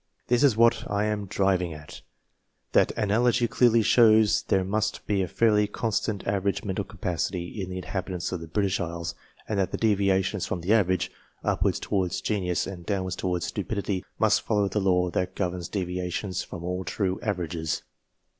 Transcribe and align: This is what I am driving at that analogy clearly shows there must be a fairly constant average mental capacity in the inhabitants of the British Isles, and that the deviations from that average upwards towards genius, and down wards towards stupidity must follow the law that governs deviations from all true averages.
This 0.29 0.43
is 0.43 0.57
what 0.57 0.89
I 0.89 1.05
am 1.05 1.27
driving 1.27 1.75
at 1.75 2.01
that 2.71 2.91
analogy 2.97 3.47
clearly 3.47 3.83
shows 3.83 4.41
there 4.47 4.63
must 4.63 5.05
be 5.05 5.21
a 5.21 5.27
fairly 5.27 5.67
constant 5.67 6.25
average 6.25 6.63
mental 6.63 6.83
capacity 6.83 7.61
in 7.61 7.69
the 7.69 7.77
inhabitants 7.77 8.31
of 8.31 8.41
the 8.41 8.47
British 8.47 8.79
Isles, 8.79 9.13
and 9.47 9.59
that 9.59 9.69
the 9.69 9.77
deviations 9.77 10.47
from 10.47 10.61
that 10.61 10.71
average 10.73 11.11
upwards 11.43 11.79
towards 11.79 12.19
genius, 12.19 12.65
and 12.65 12.83
down 12.83 13.03
wards 13.03 13.15
towards 13.15 13.45
stupidity 13.45 14.03
must 14.17 14.41
follow 14.41 14.67
the 14.67 14.81
law 14.81 15.11
that 15.11 15.35
governs 15.35 15.69
deviations 15.69 16.41
from 16.41 16.63
all 16.63 16.83
true 16.83 17.19
averages. 17.21 17.83